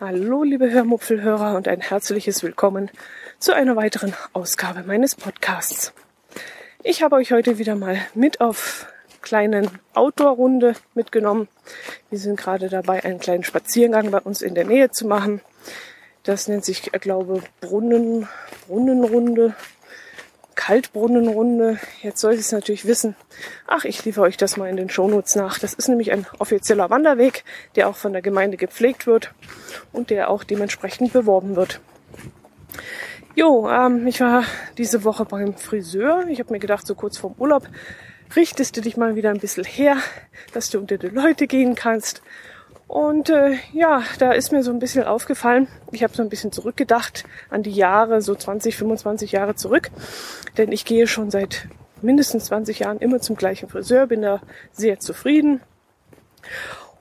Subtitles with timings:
[0.00, 2.90] Hallo, liebe Hörmupfelhörer und ein herzliches Willkommen
[3.38, 5.92] zu einer weiteren Ausgabe meines Podcasts.
[6.82, 8.86] Ich habe euch heute wieder mal mit auf
[9.22, 11.48] kleinen Outdoor-Runde mitgenommen.
[12.10, 15.40] Wir sind gerade dabei, einen kleinen Spaziergang bei uns in der Nähe zu machen.
[16.24, 18.28] Das nennt sich, ich glaube, Brunnen,
[18.66, 19.54] Brunnenrunde.
[20.64, 21.78] Kaltbrunnenrunde.
[22.00, 23.16] Jetzt sollte ich es natürlich wissen.
[23.66, 25.58] Ach, ich liefere euch das mal in den Shownotes nach.
[25.58, 27.44] Das ist nämlich ein offizieller Wanderweg,
[27.76, 29.34] der auch von der Gemeinde gepflegt wird
[29.92, 31.82] und der auch dementsprechend beworben wird.
[33.34, 34.44] Jo, ähm, ich war
[34.78, 36.24] diese Woche beim Friseur.
[36.28, 37.68] Ich habe mir gedacht, so kurz vorm Urlaub
[38.34, 39.98] richtest du dich mal wieder ein bisschen her,
[40.54, 42.22] dass du unter die Leute gehen kannst
[42.86, 46.52] und äh, ja, da ist mir so ein bisschen aufgefallen, ich habe so ein bisschen
[46.52, 49.90] zurückgedacht an die Jahre, so 20, 25 Jahre zurück.
[50.58, 51.66] Denn ich gehe schon seit
[52.02, 54.40] mindestens 20 Jahren immer zum gleichen Friseur, bin da
[54.72, 55.60] sehr zufrieden.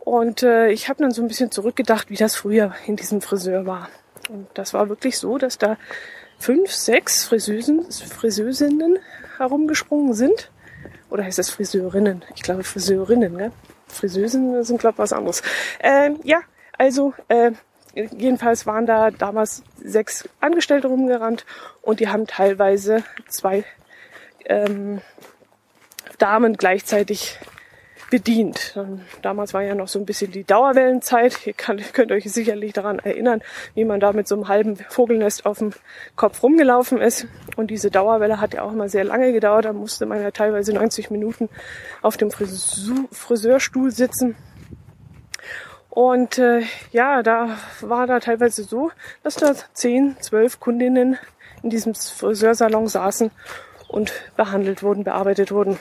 [0.03, 3.65] Und äh, ich habe dann so ein bisschen zurückgedacht, wie das früher in diesem Friseur
[3.65, 3.89] war.
[4.29, 5.77] Und das war wirklich so, dass da
[6.39, 8.99] fünf, sechs Friseusen, Friseurinnen
[9.37, 10.49] herumgesprungen sind.
[11.09, 12.23] Oder heißt das Friseurinnen?
[12.35, 13.51] Ich glaube Friseurinnen, ne?
[13.93, 15.41] Friseusen sind, glaube ich, was anderes.
[15.79, 16.39] Ähm, ja,
[16.77, 17.51] also äh,
[17.93, 21.45] jedenfalls waren da damals sechs Angestellte rumgerannt
[21.81, 23.63] und die haben teilweise zwei
[24.45, 25.01] ähm,
[26.17, 27.39] Damen gleichzeitig
[28.13, 28.77] bedient.
[29.23, 31.47] Damals war ja noch so ein bisschen die Dauerwellenzeit.
[31.47, 33.41] Ihr, kann, könnt euch sicherlich daran erinnern,
[33.73, 35.71] wie man da mit so einem halben Vogelnest auf dem
[36.15, 37.25] Kopf rumgelaufen ist.
[37.55, 39.65] Und diese Dauerwelle hat ja auch immer sehr lange gedauert.
[39.65, 41.49] Da musste man ja teilweise 90 Minuten
[42.03, 44.35] auf dem Friseur, Friseurstuhl sitzen.
[45.89, 48.91] Und äh, ja, da war da teilweise so,
[49.23, 51.17] dass da 10, 12 Kundinnen
[51.63, 53.31] in diesem Friseursalon saßen
[53.87, 55.79] und behandelt wurden, bearbeitet wurden.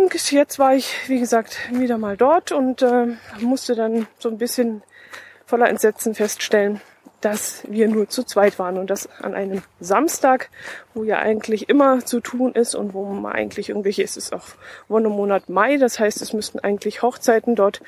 [0.00, 3.08] Und jetzt war ich, wie gesagt, wieder mal dort und äh,
[3.40, 4.82] musste dann so ein bisschen
[5.44, 6.80] voller Entsetzen feststellen,
[7.20, 10.48] dass wir nur zu zweit waren und das an einem Samstag,
[10.94, 14.46] wo ja eigentlich immer zu tun ist und wo man eigentlich irgendwelche, es ist auch
[14.88, 17.82] Wonnemonat Mai, das heißt, es müssten eigentlich Hochzeiten dort,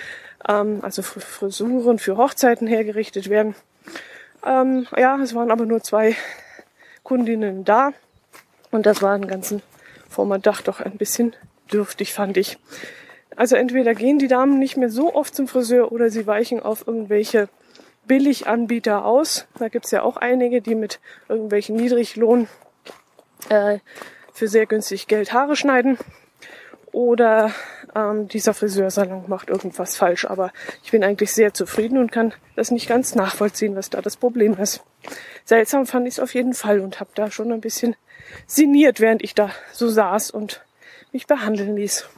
[0.47, 3.55] ähm, also Frisuren für Hochzeiten hergerichtet werden.
[4.45, 6.15] Ähm, ja, es waren aber nur zwei
[7.05, 7.93] Kundinnen da
[8.71, 9.63] und das war den ganzen
[10.11, 11.35] Vormittag doch ein bisschen
[11.73, 12.59] dürftig, fand ich.
[13.37, 16.87] Also entweder gehen die Damen nicht mehr so oft zum Friseur oder sie weichen auf
[16.87, 17.49] irgendwelche
[18.07, 19.47] Billiganbieter aus.
[19.59, 22.49] Da gibt's ja auch einige, die mit irgendwelchen Niedriglohn
[23.49, 23.79] äh,
[24.33, 25.99] für sehr günstig Geld Haare schneiden.
[26.91, 27.53] Oder
[27.95, 30.27] ähm, dieser Friseursalon macht irgendwas falsch.
[30.27, 30.53] Aber
[30.85, 34.59] ich bin eigentlich sehr zufrieden und kann das nicht ganz nachvollziehen, was da das Problem
[34.59, 34.83] ist.
[35.45, 37.97] Seltsam fand ich es auf jeden Fall und habe da schon ein bisschen
[38.47, 40.63] sinniert, während ich da so saß und
[41.13, 42.09] mich behandeln ließ.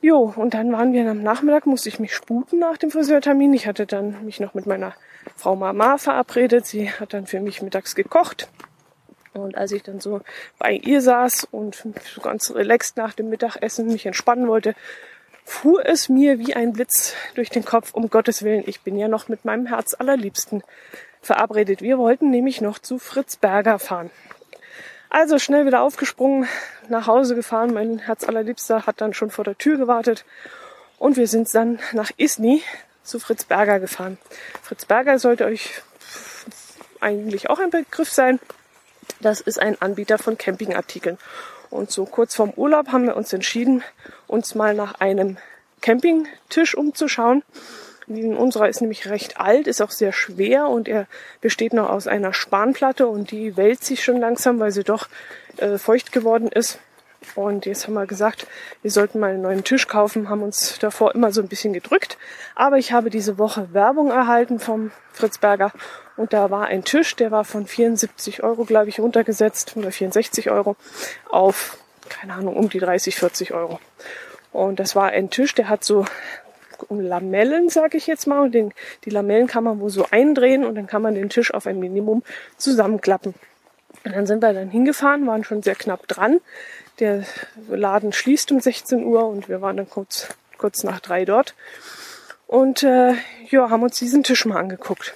[0.00, 3.54] Jo, und dann waren wir am Nachmittag, musste ich mich sputen nach dem Friseurtermin.
[3.54, 4.94] Ich hatte dann mich noch mit meiner
[5.36, 6.66] Frau Mama verabredet.
[6.66, 8.48] Sie hat dann für mich mittags gekocht.
[9.32, 10.20] Und als ich dann so
[10.58, 14.74] bei ihr saß und so ganz relaxed nach dem Mittagessen mich entspannen wollte,
[15.44, 19.08] fuhr es mir wie ein Blitz durch den Kopf, um Gottes Willen, ich bin ja
[19.08, 20.62] noch mit meinem Herz allerliebsten
[21.20, 21.82] verabredet.
[21.82, 24.10] Wir wollten nämlich noch zu Fritz Berger fahren.
[25.14, 26.48] Also schnell wieder aufgesprungen,
[26.88, 27.72] nach Hause gefahren.
[27.72, 30.24] Mein Herz allerliebster hat dann schon vor der Tür gewartet.
[30.98, 32.64] Und wir sind dann nach Isny
[33.04, 34.18] zu Fritz Berger gefahren.
[34.60, 35.82] Fritz Berger sollte euch
[36.98, 38.40] eigentlich auch ein Begriff sein.
[39.20, 41.18] Das ist ein Anbieter von Campingartikeln.
[41.70, 43.84] Und so kurz vorm Urlaub haben wir uns entschieden,
[44.26, 45.36] uns mal nach einem
[45.80, 47.44] Campingtisch umzuschauen.
[48.06, 51.06] Unserer ist nämlich recht alt, ist auch sehr schwer und er
[51.40, 55.08] besteht noch aus einer Spanplatte und die wälzt sich schon langsam, weil sie doch
[55.56, 56.78] äh, feucht geworden ist.
[57.34, 58.46] Und jetzt haben wir gesagt,
[58.82, 62.18] wir sollten mal einen neuen Tisch kaufen, haben uns davor immer so ein bisschen gedrückt.
[62.54, 65.72] Aber ich habe diese Woche Werbung erhalten vom Fritz Berger
[66.16, 70.50] und da war ein Tisch, der war von 74 Euro, glaube ich, runtergesetzt oder 64
[70.50, 70.76] Euro
[71.30, 73.80] auf, keine Ahnung, um die 30, 40 Euro.
[74.52, 76.04] Und das war ein Tisch, der hat so
[76.90, 78.40] Lamellen, sage ich jetzt mal.
[78.40, 78.72] Und den,
[79.04, 81.78] die Lamellen kann man wohl so eindrehen und dann kann man den Tisch auf ein
[81.78, 82.22] Minimum
[82.56, 83.34] zusammenklappen.
[84.04, 86.40] Und dann sind wir dann hingefahren, waren schon sehr knapp dran.
[87.00, 87.24] Der
[87.68, 90.28] Laden schließt um 16 Uhr und wir waren dann kurz,
[90.58, 91.54] kurz nach drei dort.
[92.46, 93.14] Und äh,
[93.48, 95.14] ja, haben uns diesen Tisch mal angeguckt.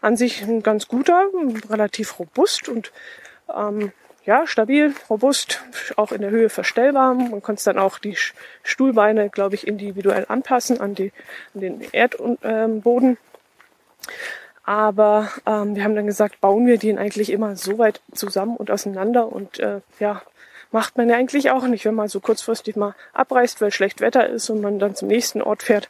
[0.00, 1.26] An sich ein ganz guter,
[1.68, 2.92] relativ robust und
[3.54, 3.92] ähm,
[4.24, 5.62] ja, stabil, robust,
[5.96, 7.14] auch in der Höhe verstellbar.
[7.14, 8.16] Man konnte dann auch die
[8.62, 11.12] Stuhlbeine, glaube ich, individuell anpassen an, die,
[11.54, 12.38] an den Erdboden.
[12.42, 13.16] Ähm,
[14.64, 18.70] Aber ähm, wir haben dann gesagt, bauen wir den eigentlich immer so weit zusammen und
[18.70, 20.22] auseinander und äh, ja,
[20.70, 24.28] macht man ja eigentlich auch nicht, wenn man so kurzfristig mal abreist, weil schlecht Wetter
[24.28, 25.88] ist und man dann zum nächsten Ort fährt,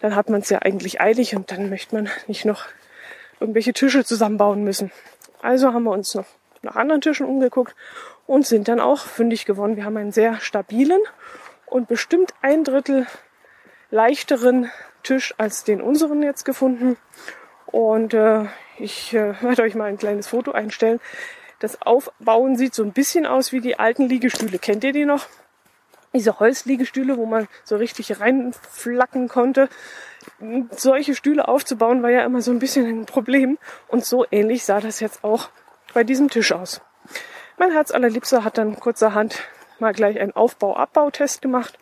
[0.00, 2.66] dann hat man es ja eigentlich eilig und dann möchte man nicht noch
[3.40, 4.90] irgendwelche Tische zusammenbauen müssen.
[5.40, 6.26] Also haben wir uns noch
[6.62, 7.74] nach anderen Tischen umgeguckt
[8.26, 9.76] und sind dann auch fündig geworden.
[9.76, 11.00] Wir haben einen sehr stabilen
[11.66, 13.06] und bestimmt ein Drittel
[13.90, 14.70] leichteren
[15.02, 16.96] Tisch als den unseren jetzt gefunden.
[17.66, 18.44] Und äh,
[18.78, 21.00] ich äh, werde euch mal ein kleines Foto einstellen.
[21.60, 24.58] Das Aufbauen sieht so ein bisschen aus wie die alten Liegestühle.
[24.58, 25.26] Kennt ihr die noch?
[26.14, 29.68] Diese Holzliegestühle, wo man so richtig reinflacken konnte.
[30.70, 33.58] Solche Stühle aufzubauen war ja immer so ein bisschen ein Problem.
[33.88, 35.50] Und so ähnlich sah das jetzt auch
[35.98, 36.80] bei diesem Tisch aus.
[37.56, 39.42] Mein Herz allerliebster hat dann kurzerhand
[39.80, 41.76] mal gleich einen Aufbau-Abbau-Test gemacht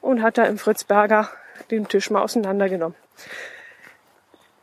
[0.00, 1.30] und hat da im Fritz Berger
[1.70, 2.96] den Tisch mal auseinandergenommen.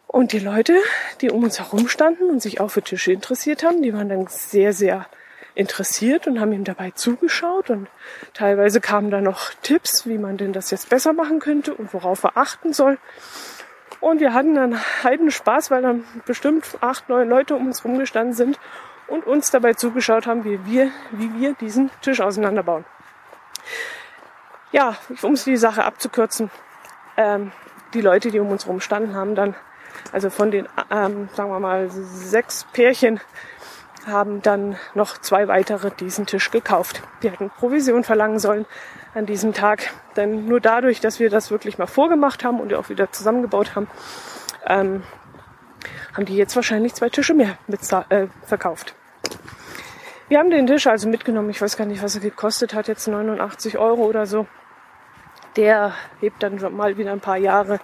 [0.08, 0.78] Und die Leute,
[1.22, 4.28] die um uns herum standen und sich auch für Tische interessiert haben, die waren dann
[4.28, 5.06] sehr, sehr
[5.56, 7.88] interessiert und haben ihm dabei zugeschaut und
[8.34, 12.26] teilweise kamen da noch Tipps, wie man denn das jetzt besser machen könnte und worauf
[12.26, 12.98] er achten soll.
[14.02, 18.34] Und wir hatten dann heiden Spaß, weil dann bestimmt acht, neun Leute um uns rumgestanden
[18.34, 18.60] sind
[19.08, 22.86] und uns dabei zugeschaut haben, wie wir, wie wir diesen Tisch auseinanderbauen.
[24.72, 26.52] Ja, um es die Sache abzukürzen,
[27.16, 27.52] ähm,
[27.94, 29.56] die Leute, die um uns rumstanden, haben dann
[30.12, 33.20] also von den, ähm, sagen wir mal, sechs Pärchen
[34.06, 37.02] haben dann noch zwei weitere diesen Tisch gekauft.
[37.22, 38.66] Die hätten Provision verlangen sollen
[39.14, 39.92] an diesem Tag.
[40.16, 43.88] Denn nur dadurch, dass wir das wirklich mal vorgemacht haben und auch wieder zusammengebaut haben,
[44.66, 45.04] ähm,
[46.14, 47.58] haben die jetzt wahrscheinlich zwei Tische mehr
[48.10, 48.96] äh, verkauft.
[50.30, 51.50] Wir haben den Tisch also mitgenommen.
[51.50, 52.88] Ich weiß gar nicht, was er gekostet hat.
[52.88, 54.46] Jetzt 89 Euro oder so.
[55.56, 57.80] Der hebt dann mal wieder ein paar Jahre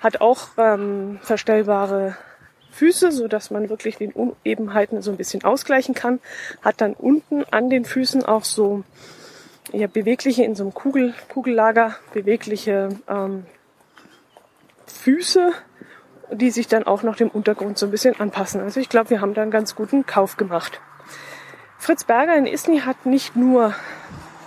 [0.00, 2.16] hat auch ähm, verstellbare
[2.70, 6.20] Füße, so dass man wirklich den Unebenheiten so ein bisschen ausgleichen kann.
[6.62, 8.84] Hat dann unten an den Füßen auch so
[9.72, 13.46] ja, bewegliche in so einem Kugel, Kugellager bewegliche ähm,
[14.86, 15.52] Füße,
[16.32, 18.60] die sich dann auch noch dem Untergrund so ein bisschen anpassen.
[18.60, 20.80] Also ich glaube, wir haben da einen ganz guten Kauf gemacht.
[21.78, 23.74] Fritz Berger in Isny hat nicht nur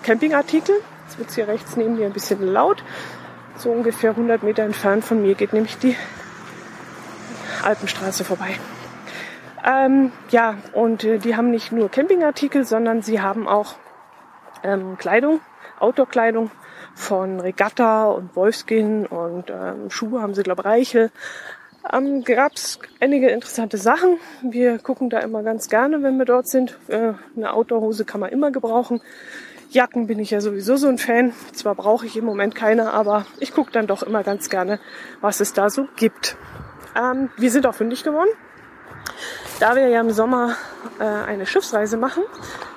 [0.04, 2.84] Campingartikel, jetzt wird es hier rechts neben mir ein bisschen laut,
[3.56, 5.96] so ungefähr 100 Meter entfernt von mir geht nämlich die
[7.64, 8.58] Alpenstraße vorbei.
[9.66, 13.76] Ähm, ja, und äh, die haben nicht nur Campingartikel, sondern sie haben auch
[14.64, 15.42] ähm, Kleidung,
[15.80, 16.52] Outdoor-Kleidung
[16.96, 21.12] von Regatta und Wolfskin und ähm, Schuhe haben sie, glaube ich, Reiche.
[21.92, 24.18] Ähm, Gab es einige interessante Sachen.
[24.42, 26.78] Wir gucken da immer ganz gerne, wenn wir dort sind.
[26.88, 29.02] Äh, eine Outdoor-Hose kann man immer gebrauchen.
[29.72, 31.34] Jacken bin ich ja sowieso so ein Fan.
[31.54, 34.80] Zwar brauche ich im Moment keine, aber ich gucke dann doch immer ganz gerne,
[35.22, 36.38] was es da so gibt.
[36.96, 38.30] Ähm, wir sind auch fündig geworden.
[39.60, 40.56] Da wir ja im Sommer
[41.00, 42.24] äh, eine Schiffsreise machen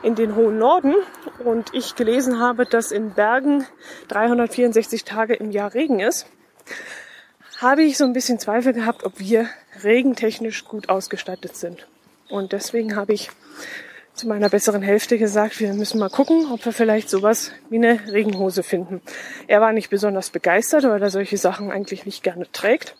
[0.02, 0.94] in den hohen Norden
[1.44, 3.64] und ich gelesen habe, dass in Bergen
[4.08, 6.26] 364 Tage im Jahr Regen ist,
[7.62, 9.48] habe ich so ein bisschen Zweifel gehabt, ob wir
[9.82, 11.86] regentechnisch gut ausgestattet sind.
[12.28, 13.30] Und deswegen habe ich
[14.14, 18.00] zu meiner besseren Hälfte gesagt, wir müssen mal gucken, ob wir vielleicht sowas wie eine
[18.12, 19.00] Regenhose finden.
[19.46, 22.96] Er war nicht besonders begeistert, weil er solche Sachen eigentlich nicht gerne trägt.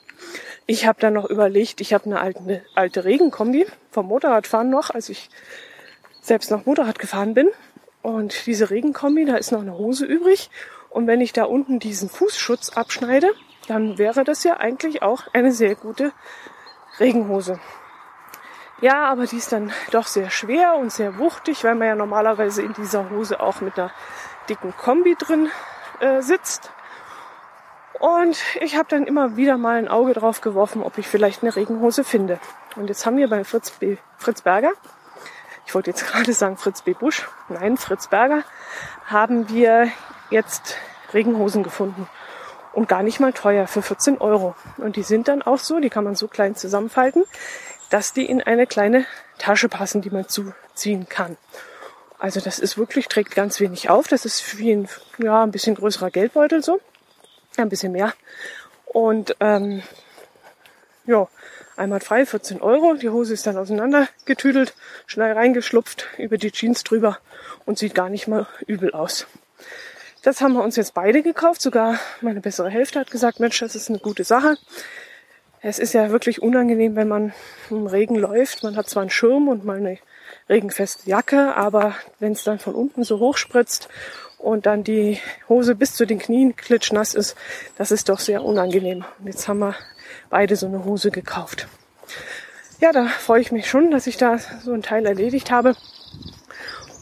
[0.67, 5.09] Ich habe dann noch überlegt, ich habe eine alte, alte Regenkombi vom Motorradfahren noch, als
[5.09, 5.29] ich
[6.23, 7.49] selbst noch Motorrad gefahren bin.
[8.01, 10.51] Und diese Regenkombi, da ist noch eine Hose übrig.
[10.89, 13.29] Und wenn ich da unten diesen Fußschutz abschneide,
[13.69, 16.13] dann wäre das ja eigentlich auch eine sehr gute
[16.99, 17.61] Regenhose.
[18.81, 22.63] Ja, aber die ist dann doch sehr schwer und sehr wuchtig, weil man ja normalerweise
[22.63, 23.93] in dieser Hose auch mit einer
[24.49, 25.51] dicken Kombi drin
[26.01, 26.73] äh, sitzt.
[28.01, 31.55] Und ich habe dann immer wieder mal ein Auge drauf geworfen, ob ich vielleicht eine
[31.55, 32.41] Regenhose finde.
[32.75, 34.73] Und jetzt haben wir bei Fritz, B, Fritz Berger,
[35.67, 36.95] ich wollte jetzt gerade sagen Fritz B.
[36.95, 38.43] Busch, nein, Fritz Berger,
[39.07, 39.89] haben wir
[40.31, 40.77] jetzt
[41.15, 42.09] Regenhosen gefunden.
[42.73, 44.55] Und gar nicht mal teuer, für 14 Euro.
[44.79, 47.25] Und die sind dann auch so, die kann man so klein zusammenfalten
[47.93, 49.05] dass die in eine kleine
[49.37, 51.37] Tasche passen, die man zuziehen kann.
[52.19, 54.09] Also das ist wirklich, trägt ganz wenig auf.
[54.09, 54.89] Das ist wie ein,
[55.19, 56.81] ja, ein bisschen größerer Geldbeutel so.
[57.59, 58.15] Ein bisschen mehr.
[58.87, 59.83] Und ähm,
[61.05, 61.29] ja,
[61.77, 62.95] einmal frei, 14 Euro.
[62.95, 64.73] Die Hose ist dann auseinandergetüdelt,
[65.07, 67.19] schnell reingeschlupft, über die Jeans drüber
[67.67, 69.27] und sieht gar nicht mal übel aus.
[70.23, 71.61] Das haben wir uns jetzt beide gekauft.
[71.61, 74.57] Sogar meine bessere Hälfte hat gesagt, Mensch, das ist eine gute Sache.
[75.61, 77.33] Es ist ja wirklich unangenehm, wenn man
[77.71, 78.63] im Regen läuft.
[78.63, 79.99] Man hat zwar einen Schirm und mal eine
[80.49, 83.89] regenfeste Jacke, aber wenn es dann von unten so hoch spritzt
[84.39, 87.37] und dann die Hose bis zu den Knien klitschnass ist,
[87.77, 89.05] das ist doch sehr unangenehm.
[89.19, 89.75] Und jetzt haben wir
[90.31, 91.67] beide so eine Hose gekauft.
[92.81, 95.75] ja, da freue ich mich schon, dass ich da so einen Teil erledigt habe.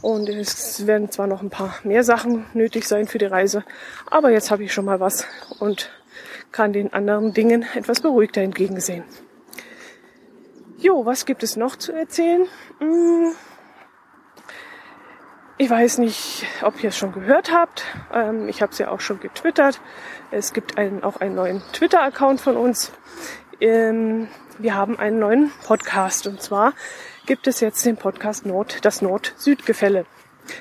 [0.03, 3.65] Und es werden zwar noch ein paar mehr Sachen nötig sein für die Reise,
[4.11, 5.27] aber jetzt habe ich schon mal was
[5.59, 5.91] und
[6.53, 9.05] kann den anderen Dingen etwas beruhigter entgegensehen.
[10.79, 12.47] Jo, was gibt es noch zu erzählen?
[12.79, 13.33] Hm.
[15.59, 17.85] Ich weiß nicht, ob ihr es schon gehört habt.
[18.15, 19.83] Ähm, ich habe es ja auch schon getwittert.
[20.31, 22.93] Es gibt einen, auch einen neuen Twitter-Account von uns.
[23.61, 24.29] Ähm,
[24.63, 26.75] wir haben einen neuen Podcast und zwar
[27.27, 30.05] gibt es jetzt den Podcast Nord, das Nord-Süd-Gefälle.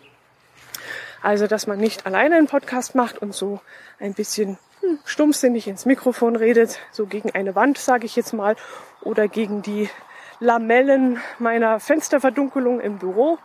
[1.27, 3.59] Also, dass man nicht alleine einen Podcast macht und so
[3.99, 8.55] ein bisschen hm, stumpfsinnig ins Mikrofon redet, so gegen eine Wand, sage ich jetzt mal,
[9.03, 9.91] oder gegen die
[10.39, 13.39] Lamellen meiner Fensterverdunkelung im Büro,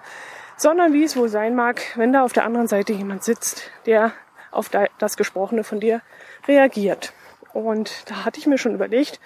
[0.58, 4.12] sondern wie es wohl sein mag, wenn da auf der anderen Seite jemand sitzt, der
[4.52, 4.70] auf
[5.00, 6.04] das Gesprochene von dir
[6.48, 7.14] reagiert.
[7.52, 9.20] Und da hatte ich mir schon überlegt,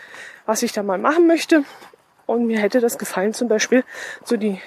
[0.46, 1.66] was ich da mal machen möchte.
[2.26, 3.84] Und mir hätte das gefallen, zum Beispiel
[4.24, 4.62] so die,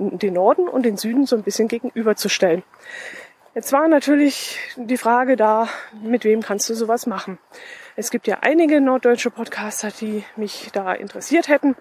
[0.00, 2.64] den Norden und den Süden so ein bisschen gegenüberzustellen.
[3.54, 5.68] Jetzt war natürlich die Frage da,
[6.02, 7.38] mit wem kannst du sowas machen?
[7.96, 11.74] Es gibt ja einige norddeutsche Podcaster, die mich da interessiert hätten.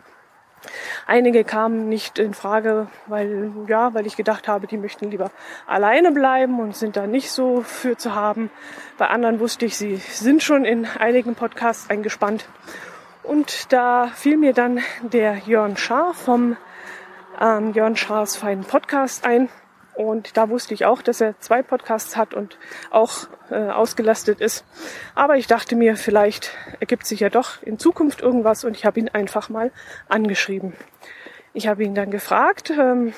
[1.06, 5.30] Einige kamen nicht in Frage, weil, ja, weil ich gedacht habe, die möchten lieber
[5.68, 8.50] alleine bleiben und sind da nicht so für zu haben.
[8.98, 12.48] Bei anderen wusste ich, sie sind schon in einigen Podcasts eingespannt.
[13.24, 16.56] Und da fiel mir dann der Jörn Schaar vom
[17.42, 19.50] ähm, Jörn Schaars feinen Podcast ein.
[19.98, 22.60] Und da wusste ich auch, dass er zwei Podcasts hat und
[22.92, 24.64] auch äh, ausgelastet ist.
[25.16, 29.00] Aber ich dachte mir, vielleicht ergibt sich ja doch in Zukunft irgendwas und ich habe
[29.00, 29.72] ihn einfach mal
[30.08, 30.74] angeschrieben.
[31.54, 33.16] Ich habe ihn dann gefragt, ähm,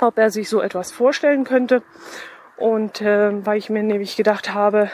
[0.00, 1.84] ob er sich so etwas vorstellen könnte.
[2.56, 4.90] Und äh, weil ich mir nämlich gedacht habe,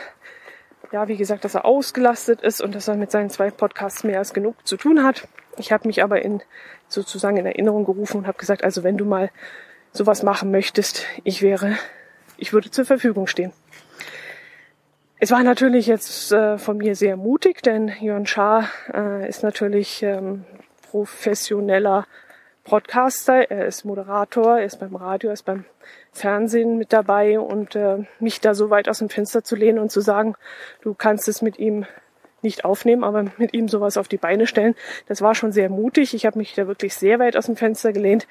[0.92, 4.18] ja, wie gesagt, dass er ausgelastet ist und dass er mit seinen zwei Podcasts mehr
[4.18, 5.26] als genug zu tun hat.
[5.56, 6.42] Ich habe mich aber in
[6.88, 9.30] sozusagen in Erinnerung gerufen und habe gesagt, also wenn du mal
[9.92, 11.76] sowas machen möchtest, ich wäre,
[12.36, 13.52] ich würde zur Verfügung stehen.
[15.18, 20.02] Es war natürlich jetzt äh, von mir sehr mutig, denn Jörn Schaar äh, ist natürlich
[20.02, 20.44] ähm,
[20.90, 22.06] professioneller
[22.64, 25.64] Podcaster, er ist Moderator, er ist beim Radio, er ist beim
[26.12, 29.90] Fernsehen mit dabei und äh, mich da so weit aus dem Fenster zu lehnen und
[29.90, 30.36] zu sagen,
[30.80, 31.84] du kannst es mit ihm
[32.42, 34.74] nicht aufnehmen, aber mit ihm sowas auf die Beine stellen,
[35.06, 36.14] das war schon sehr mutig.
[36.14, 38.26] Ich habe mich da wirklich sehr weit aus dem Fenster gelehnt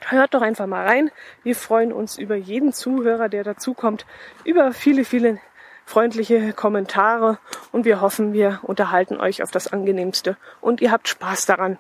[0.08, 1.10] Hört doch einfach mal rein.
[1.44, 4.08] Wir freuen uns über jeden Zuhörer, der dazukommt,
[4.44, 5.40] über viele, viele
[5.86, 7.38] freundliche Kommentare
[7.72, 11.78] und wir hoffen, wir unterhalten euch auf das angenehmste und ihr habt Spaß daran.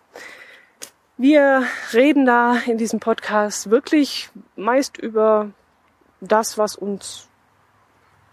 [1.17, 5.49] Wir reden da in diesem Podcast wirklich meist über
[6.21, 7.29] das, was uns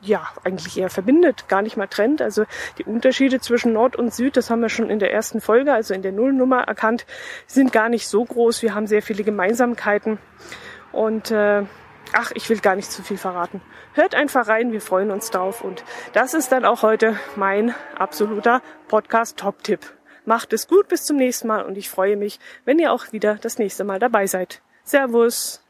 [0.01, 2.21] ja eigentlich eher verbindet, gar nicht mal trennt.
[2.21, 2.45] Also
[2.79, 5.95] die Unterschiede zwischen Nord und Süd, das haben wir schon in der ersten Folge, also
[5.95, 7.07] in der Nullnummer erkannt,
[7.47, 8.63] sind gar nicht so groß.
[8.63, 10.19] Wir haben sehr viele Gemeinsamkeiten
[10.91, 11.63] und äh,
[12.15, 13.61] ach, ich will gar nicht zu viel verraten.
[13.95, 18.63] Hört einfach rein, wir freuen uns drauf und das ist dann auch heute mein absoluter
[18.89, 19.81] Podcast-Top-Tipp.
[20.25, 23.37] Macht es gut bis zum nächsten Mal und ich freue mich, wenn ihr auch wieder
[23.37, 24.63] das nächste Mal dabei seid.
[24.85, 25.63] Servus!